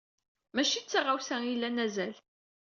Maci 0.53 0.79
d 0.83 0.85
taɣawsa 0.89 1.35
ay 1.41 1.49
ilan 1.53 1.81
azal. 1.85 2.15